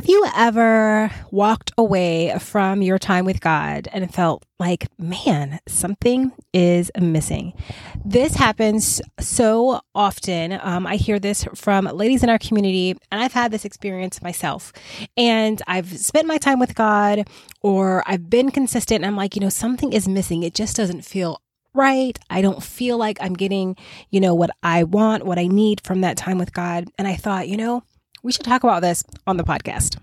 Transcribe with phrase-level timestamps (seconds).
[0.00, 6.32] Have you ever walked away from your time with God and felt like, man, something
[6.54, 7.52] is missing?
[8.02, 10.58] This happens so often.
[10.62, 14.72] Um, I hear this from ladies in our community, and I've had this experience myself.
[15.18, 17.28] And I've spent my time with God,
[17.60, 20.42] or I've been consistent, and I'm like, you know, something is missing.
[20.42, 21.42] It just doesn't feel
[21.74, 22.18] right.
[22.30, 23.76] I don't feel like I'm getting,
[24.08, 26.88] you know, what I want, what I need from that time with God.
[26.96, 27.82] And I thought, you know,
[28.22, 29.98] we should talk about this on the podcast.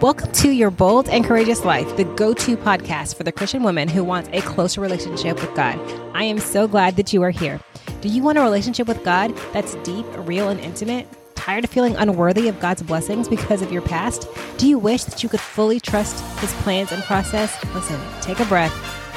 [0.00, 3.88] Welcome to Your Bold and Courageous Life, the go to podcast for the Christian woman
[3.88, 5.78] who wants a closer relationship with God.
[6.14, 7.60] I am so glad that you are here.
[8.00, 11.06] Do you want a relationship with God that's deep, real, and intimate?
[11.36, 14.28] Tired of feeling unworthy of God's blessings because of your past?
[14.56, 17.56] Do you wish that you could fully trust His plans and process?
[17.72, 18.74] Listen, take a breath.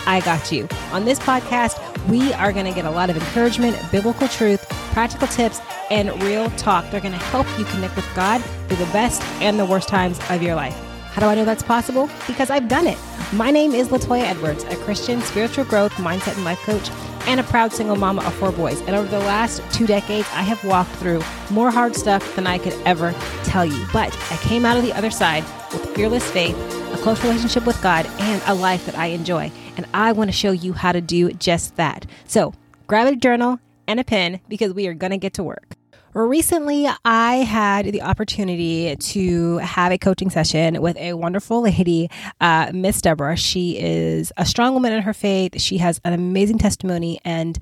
[0.07, 0.67] I got you.
[0.91, 5.27] On this podcast, we are going to get a lot of encouragement, biblical truth, practical
[5.27, 5.59] tips,
[5.89, 6.89] and real talk.
[6.89, 10.19] They're going to help you connect with God through the best and the worst times
[10.29, 10.77] of your life.
[11.11, 12.09] How do I know that's possible?
[12.25, 12.97] Because I've done it.
[13.33, 16.89] My name is Latoya Edwards, a Christian spiritual growth, mindset, and life coach,
[17.27, 18.79] and a proud single mama of four boys.
[18.81, 22.57] And over the last two decades, I have walked through more hard stuff than I
[22.57, 23.85] could ever tell you.
[23.91, 26.55] But I came out of the other side with fearless faith,
[27.01, 29.51] close relationship with God, and a life that I enjoy.
[29.75, 32.05] And I want to show you how to do just that.
[32.25, 32.53] So
[32.87, 35.75] grab a journal and a pen because we are going to get to work.
[36.13, 42.09] Recently, I had the opportunity to have a coaching session with a wonderful lady,
[42.41, 43.37] uh, Miss Deborah.
[43.37, 45.61] She is a strong woman in her faith.
[45.61, 47.57] She has an amazing testimony, and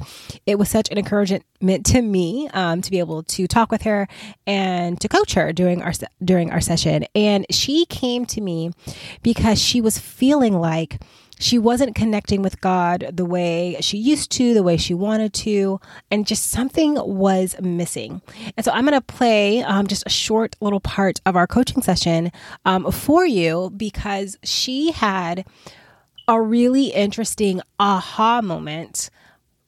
[0.47, 4.07] it was such an encouragement to me um, to be able to talk with her
[4.47, 7.05] and to coach her during our during our session.
[7.13, 8.71] And she came to me
[9.21, 10.99] because she was feeling like
[11.39, 15.79] she wasn't connecting with God the way she used to, the way she wanted to,
[16.11, 18.21] and just something was missing.
[18.55, 21.81] And so I'm going to play um, just a short little part of our coaching
[21.81, 22.31] session
[22.65, 25.45] um, for you because she had
[26.27, 29.09] a really interesting aha moment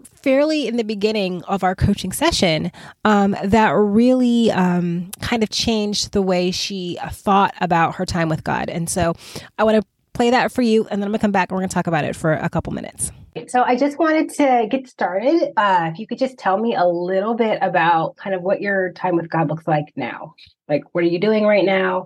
[0.03, 2.71] fairly in the beginning of our coaching session
[3.05, 8.43] um, that really um, kind of changed the way she thought about her time with
[8.43, 8.69] God.
[8.69, 9.15] And so
[9.57, 9.87] I want to
[10.21, 12.03] play that for you, and then I'm gonna come back and we're gonna talk about
[12.03, 13.11] it for a couple minutes.
[13.47, 15.51] So I just wanted to get started.
[15.57, 18.91] Uh, if you could just tell me a little bit about kind of what your
[18.93, 20.35] time with God looks like now.
[20.69, 22.05] Like, what are you doing right now?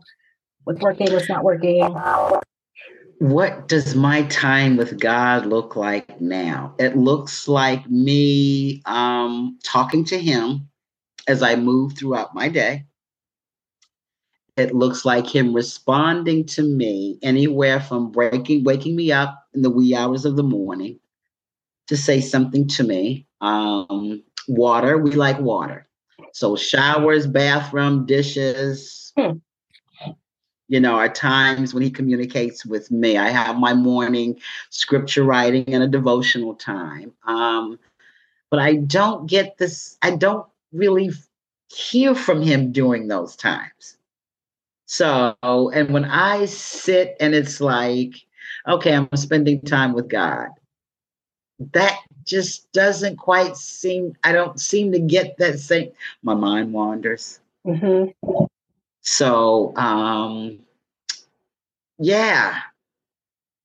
[0.64, 1.12] What's working?
[1.12, 1.94] What's not working?
[3.20, 6.74] What does my time with God look like now?
[6.80, 10.70] It looks like me um, talking to Him
[11.28, 12.86] as I move throughout my day
[14.58, 19.70] it looks like him responding to me anywhere from breaking waking me up in the
[19.70, 21.00] wee hours of the morning
[21.88, 23.28] to say something to me.
[23.42, 25.88] Um, water we like water.
[26.34, 29.14] So showers bathroom dishes.
[29.18, 29.38] Hmm.
[30.68, 34.38] you know are times when he communicates with me i have my morning
[34.72, 37.14] scripture writing and a devotional time.
[37.26, 37.80] Um,
[38.50, 41.12] but i don't get this i don't really
[41.74, 43.96] hear from him during those times
[44.86, 48.16] so, and when I sit and it's like,
[48.68, 50.50] okay, I'm spending time with God,
[51.74, 55.92] that just doesn't quite seem, I don't seem to get that same,
[56.22, 57.40] my mind wanders.
[57.66, 58.46] Mm-hmm.
[59.02, 60.60] So, um,
[61.98, 62.60] yeah,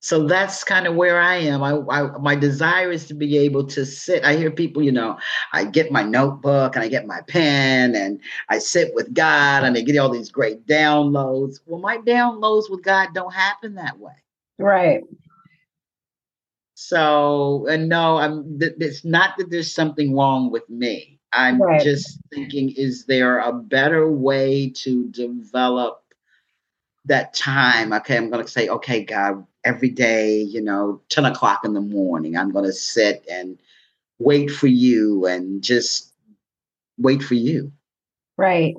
[0.02, 1.62] so that's kind of where I am.
[1.62, 4.24] I, I, my desire is to be able to sit.
[4.24, 5.18] I hear people, you know,
[5.52, 8.18] I get my notebook and I get my pen and
[8.48, 11.60] I sit with God and I get all these great downloads.
[11.66, 14.14] Well, my downloads with God don't happen that way.
[14.58, 15.04] Right.
[16.74, 18.58] So, and no, I'm.
[18.58, 21.18] It's not that there's something wrong with me.
[21.30, 21.82] I'm right.
[21.82, 26.02] just thinking, is there a better way to develop
[27.04, 27.92] that time?
[27.92, 31.80] Okay, I'm going to say, okay, God, every day, you know, 10 o'clock in the
[31.80, 32.36] morning.
[32.36, 33.58] I'm going to sit and
[34.18, 36.12] wait for you and just
[36.98, 37.72] wait for you.
[38.36, 38.74] Right.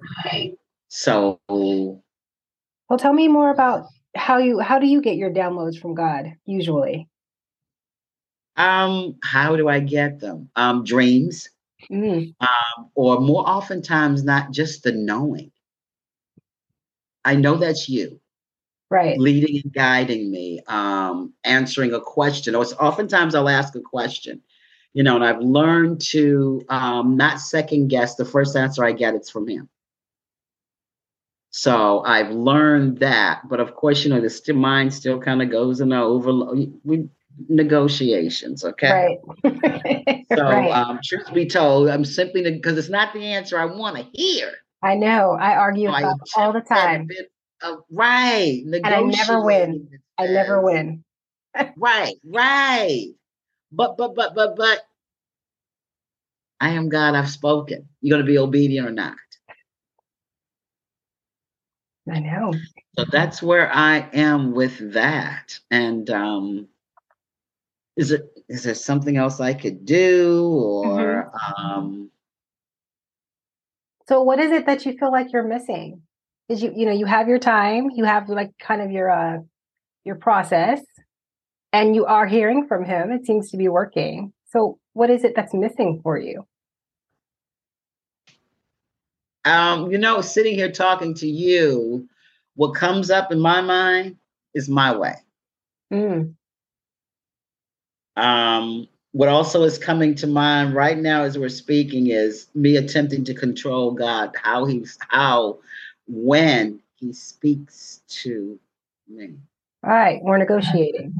[0.87, 2.01] So, well,
[2.97, 7.07] tell me more about how you how do you get your downloads from God usually?
[8.57, 10.49] Um, how do I get them?
[10.55, 11.49] Um, dreams,
[11.89, 12.33] mm.
[12.39, 15.51] um, or more oftentimes not just the knowing.
[17.23, 18.20] I know that's you
[18.91, 19.17] right.
[19.17, 22.53] leading and guiding me um, answering a question.
[22.55, 24.41] Or oftentimes i'll ask a question
[24.93, 28.15] you know and i've learned to um, not second guess.
[28.15, 29.69] The first answer i get it's from him.
[31.49, 35.81] So i've learned that but of course you know the mind still kind of goes
[35.81, 37.09] in the overload we
[37.47, 39.17] negotiations okay?
[39.43, 40.25] Right.
[40.35, 40.69] so right.
[40.69, 44.51] Um, truth be told i'm simply because it's not the answer i want to hear.
[44.83, 45.37] I know.
[45.39, 47.07] I argue so I all the time
[47.61, 48.61] uh, right.
[48.65, 49.99] And I never win.
[50.17, 51.03] I never win.
[51.77, 53.07] right, right.
[53.71, 54.81] But but but but but
[56.59, 57.87] I am God, I've spoken.
[58.01, 59.15] You're gonna be obedient or not.
[62.11, 62.53] I know.
[62.97, 65.59] So that's where I am with that.
[65.69, 66.67] And um
[67.95, 71.65] is it is there something else I could do or mm-hmm.
[71.65, 72.11] um
[74.07, 76.01] so what is it that you feel like you're missing?
[76.51, 79.37] Is you you know, you have your time, you have like kind of your uh
[80.03, 80.81] your process
[81.73, 83.11] and you are hearing from him.
[83.11, 84.33] It seems to be working.
[84.49, 86.45] So what is it that's missing for you?
[89.45, 92.07] Um, you know, sitting here talking to you,
[92.55, 94.17] what comes up in my mind
[94.53, 95.15] is my way.
[95.91, 96.35] Mm.
[98.17, 103.23] Um, what also is coming to mind right now as we're speaking is me attempting
[103.25, 105.59] to control God, how he's how
[106.07, 108.59] when he speaks to
[109.07, 109.35] me.
[109.83, 111.15] All right, we're negotiating.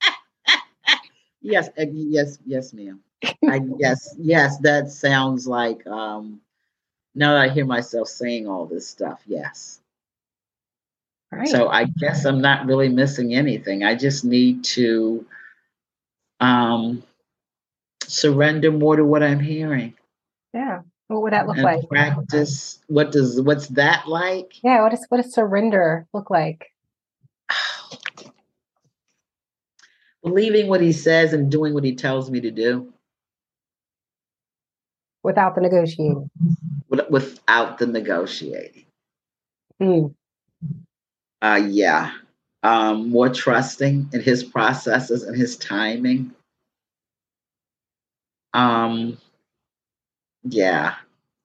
[1.40, 3.00] yes, yes, yes, ma'am.
[3.48, 6.40] I yes, yes, that sounds like um
[7.14, 9.80] now that I hear myself saying all this stuff, yes.
[11.30, 11.48] Right.
[11.48, 13.84] So I guess I'm not really missing anything.
[13.84, 15.24] I just need to
[16.40, 17.02] um,
[18.06, 19.94] surrender more to what I'm hearing.
[20.52, 20.82] Yeah.
[21.12, 21.88] What would that look like?
[21.88, 22.80] Practice.
[22.88, 24.62] What does what's that like?
[24.62, 24.82] Yeah.
[24.82, 26.72] What does what does surrender look like?
[30.22, 32.92] Believing what he says and doing what he tells me to do.
[35.22, 36.30] Without the negotiating.
[36.88, 38.84] Without the negotiating.
[39.80, 40.14] Mm
[41.42, 42.12] uh, yeah,
[42.62, 46.32] um, more trusting in his processes and his timing.
[48.54, 49.18] Um,
[50.44, 50.94] yeah,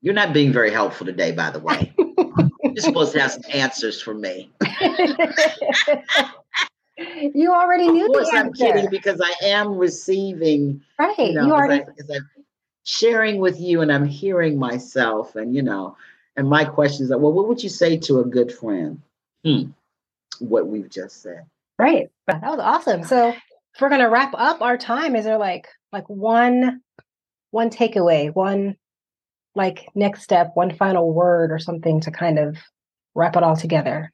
[0.01, 1.93] you're not being very helpful today, by the way.
[2.63, 4.51] you're supposed to have some answers for me.
[7.33, 8.05] you already knew.
[8.05, 10.81] Of course, I'm kidding because I am receiving.
[10.99, 11.83] Right, you, know, you already.
[11.83, 12.29] I, I'm
[12.83, 15.95] sharing with you, and I'm hearing myself, and you know,
[16.35, 19.01] and my question is, well, what would you say to a good friend?
[19.45, 19.71] Hmm
[20.39, 21.45] what we've just said.
[21.79, 22.09] Right.
[22.27, 23.03] That was awesome.
[23.03, 26.81] So if we're gonna wrap up our time, is there like like one
[27.51, 28.75] one takeaway, one
[29.57, 32.57] like next step, one final word or something to kind of
[33.15, 34.11] wrap it all together?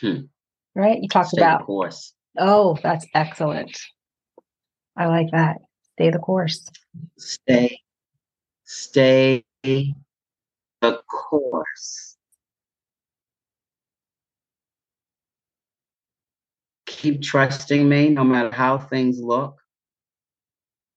[0.00, 0.20] Hmm.
[0.74, 1.02] Right?
[1.02, 2.14] You talked Stay about course.
[2.38, 3.76] Oh, that's excellent.
[4.96, 5.58] I like that.
[5.94, 6.68] Stay the course.
[7.18, 7.80] Stay
[8.64, 12.17] stay the course.
[16.98, 19.56] Keep trusting me no matter how things look,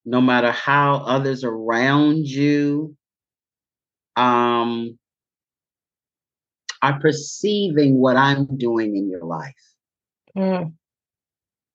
[0.03, 2.95] no matter how others around you
[4.15, 4.97] um,
[6.81, 9.53] are perceiving what I'm doing in your life.
[10.35, 10.73] Mm.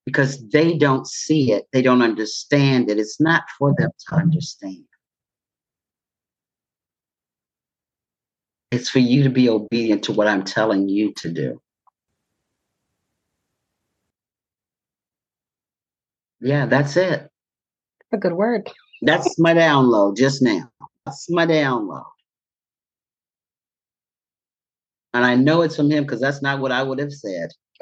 [0.05, 2.99] Because they don't see it, they don't understand it.
[2.99, 4.83] It's not for them to understand.
[8.71, 11.61] It's for you to be obedient to what I'm telling you to do.
[16.39, 17.29] Yeah, that's it.
[18.11, 18.69] A good word.
[19.01, 20.69] That's my download just now.
[21.05, 22.05] That's my download.
[25.13, 27.49] And I know it's from him because that's not what I would have said.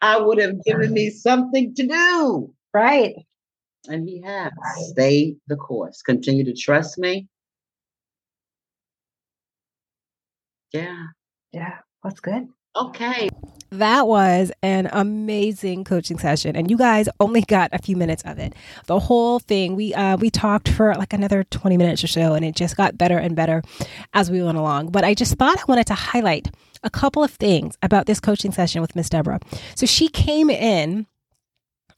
[0.00, 2.52] I would have given me something to do.
[2.72, 3.14] Right.
[3.88, 4.52] And he has.
[4.90, 6.02] Stay the course.
[6.02, 7.28] Continue to trust me.
[10.72, 11.06] Yeah.
[11.52, 12.48] Yeah, that's good.
[12.76, 13.28] Okay.
[13.78, 18.38] That was an amazing coaching session, and you guys only got a few minutes of
[18.38, 18.54] it.
[18.86, 22.44] The whole thing, we uh, we talked for like another twenty minutes or so, and
[22.44, 23.62] it just got better and better
[24.12, 24.90] as we went along.
[24.90, 26.54] But I just thought I wanted to highlight
[26.84, 29.40] a couple of things about this coaching session with Miss Deborah.
[29.74, 31.06] So she came in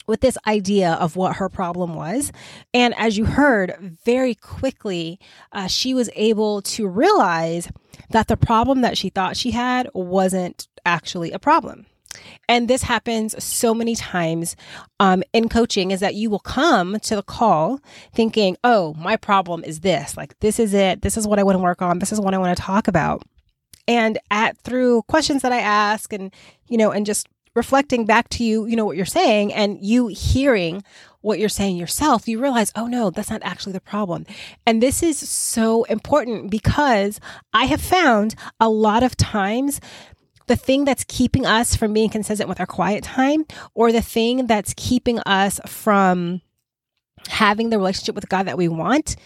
[0.06, 2.32] with this idea of what her problem was.
[2.72, 5.18] And as you heard, very quickly,
[5.52, 7.68] uh, she was able to realize
[8.10, 11.86] that the problem that she thought she had wasn't actually a problem.
[12.48, 14.56] And this happens so many times
[15.00, 17.80] um, in coaching is that you will come to the call
[18.14, 20.16] thinking, oh, my problem is this.
[20.16, 21.02] Like, this is it.
[21.02, 21.98] This is what I want to work on.
[21.98, 23.22] This is what I want to talk about.
[23.88, 26.32] And at through questions that I ask and,
[26.68, 30.08] you know, and just reflecting back to you, you know, what you're saying and you
[30.08, 30.82] hearing
[31.22, 34.26] what you're saying yourself, you realize, oh no, that's not actually the problem.
[34.64, 37.18] And this is so important because
[37.52, 39.80] I have found a lot of times
[40.46, 44.46] the thing that's keeping us from being consistent with our quiet time or the thing
[44.46, 46.40] that's keeping us from
[47.28, 49.16] having the relationship with God that we want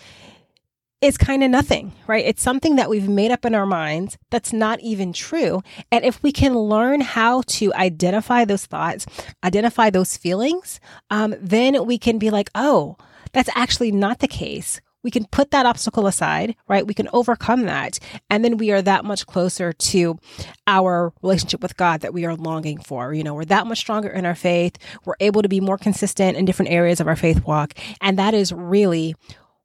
[1.00, 2.24] is kind of nothing, right?
[2.26, 5.62] It's something that we've made up in our minds that's not even true.
[5.90, 9.06] And if we can learn how to identify those thoughts,
[9.42, 12.96] identify those feelings, um, then we can be like, oh,
[13.32, 14.80] that's actually not the case.
[15.02, 16.86] We can put that obstacle aside, right?
[16.86, 17.98] We can overcome that.
[18.28, 20.18] And then we are that much closer to
[20.66, 23.14] our relationship with God that we are longing for.
[23.14, 24.76] You know, we're that much stronger in our faith.
[25.04, 27.74] We're able to be more consistent in different areas of our faith walk.
[28.00, 29.14] And that is really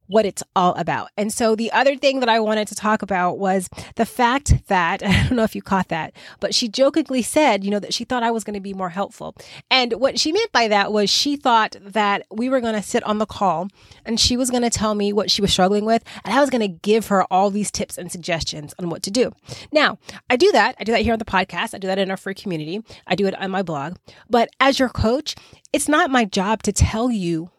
[0.08, 1.10] what it's all about.
[1.18, 5.04] And so the other thing that I wanted to talk about was the fact that
[5.06, 8.04] I don't know if you caught that, but she jokingly said, you know, that she
[8.04, 9.36] thought I was going to be more helpful.
[9.70, 13.04] And what she meant by that was she thought that we were going to sit
[13.04, 13.68] on the call
[14.06, 16.50] and she was going to tell me what she was struggling with and I was
[16.50, 19.32] going to give her all these tips and suggestions on what to do.
[19.72, 19.98] Now,
[20.30, 20.76] I do that.
[20.80, 21.74] I do that here on the podcast.
[21.74, 22.84] I do that in our free community.
[23.08, 23.96] I do it on my blog.
[24.30, 25.36] But as your coach,
[25.74, 27.50] it's not my job to tell you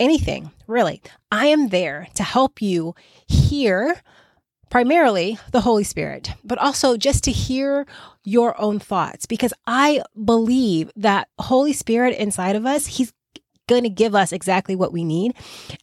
[0.00, 1.02] anything, really.
[1.30, 2.94] I am there to help you
[3.26, 4.00] hear
[4.70, 7.86] primarily the Holy Spirit, but also just to hear
[8.24, 13.12] your own thoughts because I believe that Holy Spirit inside of us, he's
[13.66, 15.34] going to give us exactly what we need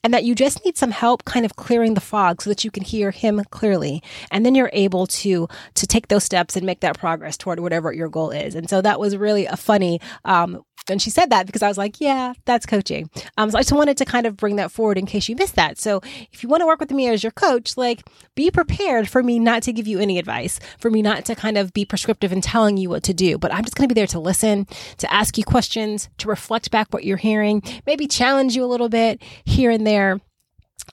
[0.03, 2.71] and that you just need some help kind of clearing the fog so that you
[2.71, 6.81] can hear him clearly and then you're able to to take those steps and make
[6.81, 10.63] that progress toward whatever your goal is and so that was really a funny um,
[10.89, 13.09] and she said that because I was like, yeah, that's coaching.
[13.37, 15.55] Um, so I just wanted to kind of bring that forward in case you missed
[15.55, 15.79] that.
[15.79, 18.01] So if you want to work with me as your coach, like
[18.35, 21.57] be prepared for me not to give you any advice, for me not to kind
[21.57, 23.99] of be prescriptive in telling you what to do, but I'm just going to be
[23.99, 24.65] there to listen,
[24.97, 28.89] to ask you questions, to reflect back what you're hearing, maybe challenge you a little
[28.89, 30.19] bit here and there.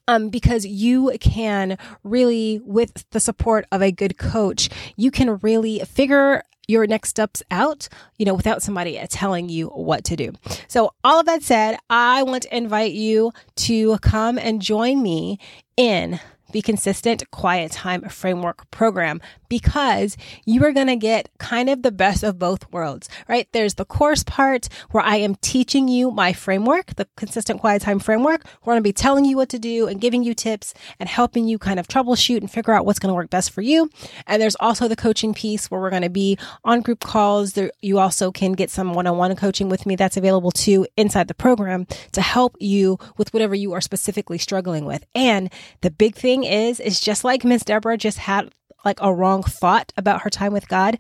[0.07, 5.81] Um, because you can really, with the support of a good coach, you can really
[5.81, 10.33] figure your next steps out, you know, without somebody telling you what to do.
[10.69, 15.39] So, all of that said, I want to invite you to come and join me
[15.79, 16.19] in
[16.53, 21.93] the consistent quiet time framework program because you are going to get kind of the
[21.93, 23.49] best of both worlds, right?
[23.53, 27.99] There's the course part where I am teaching you my framework, the consistent quiet time
[27.99, 28.45] framework.
[28.65, 31.49] We're going to be telling you what to do and giving you tips and helping
[31.49, 33.91] you kind of troubleshoot and figure out what's going to work best for you.
[34.27, 37.53] And there's also the coaching piece where we're going to be on group calls.
[37.53, 41.35] There, you also can get some one-on-one coaching with me that's available too inside the
[41.35, 45.05] program to help you with whatever you are specifically struggling with.
[45.15, 48.53] And the big thing is, is just like Miss Deborah just had
[48.85, 50.99] like a wrong thought about her time with God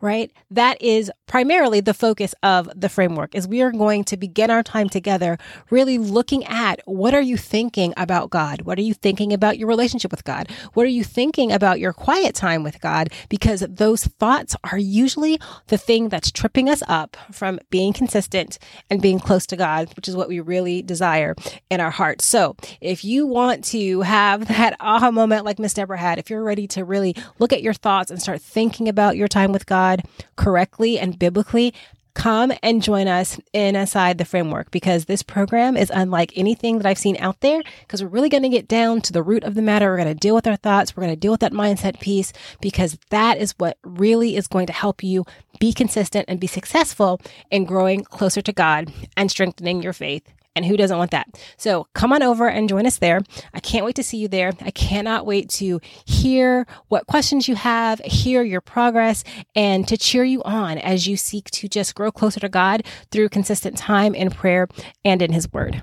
[0.00, 0.32] right?
[0.50, 4.62] That is primarily the focus of the framework is we are going to begin our
[4.62, 5.38] time together
[5.70, 8.62] really looking at what are you thinking about God?
[8.62, 10.50] What are you thinking about your relationship with God?
[10.74, 13.10] What are you thinking about your quiet time with God?
[13.28, 19.02] Because those thoughts are usually the thing that's tripping us up from being consistent and
[19.02, 21.34] being close to God, which is what we really desire
[21.70, 22.24] in our hearts.
[22.24, 26.42] So if you want to have that aha moment like Miss Deborah had, if you're
[26.42, 29.87] ready to really look at your thoughts and start thinking about your time with God,
[29.88, 30.02] God
[30.36, 31.72] correctly and biblically,
[32.14, 36.98] come and join us inside the framework because this program is unlike anything that I've
[36.98, 39.62] seen out there because we're really going to get down to the root of the
[39.62, 39.88] matter.
[39.90, 40.96] We're going to deal with our thoughts.
[40.96, 44.66] We're going to deal with that mindset piece because that is what really is going
[44.66, 45.24] to help you
[45.60, 50.66] be consistent and be successful in growing closer to God and strengthening your faith and
[50.66, 51.26] who doesn't want that?
[51.56, 53.22] So come on over and join us there.
[53.54, 54.52] I can't wait to see you there.
[54.60, 59.24] I cannot wait to hear what questions you have, hear your progress,
[59.54, 63.30] and to cheer you on as you seek to just grow closer to God through
[63.30, 64.68] consistent time in prayer
[65.04, 65.82] and in His Word.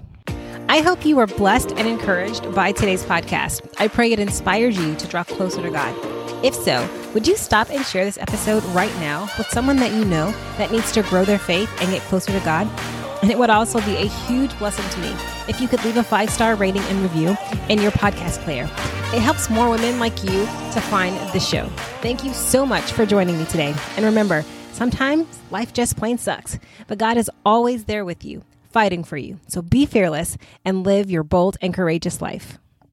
[0.67, 3.65] I hope you were blessed and encouraged by today's podcast.
[3.79, 5.95] I pray it inspires you to draw closer to God.
[6.43, 10.05] If so, would you stop and share this episode right now with someone that you
[10.05, 12.67] know that needs to grow their faith and get closer to God?
[13.21, 15.15] And it would also be a huge blessing to me
[15.47, 17.35] if you could leave a five star rating and review
[17.69, 18.63] in your podcast player.
[19.13, 21.65] It helps more women like you to find the show.
[22.01, 23.73] Thank you so much for joining me today.
[23.95, 24.43] And remember,
[24.73, 29.39] sometimes life just plain sucks, but God is always there with you, fighting for you.
[29.47, 32.57] So be fearless and live your bold and courageous life.